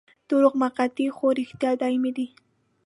[0.29, 2.27] دروغ موقتي خو رښتیا دايمي دي.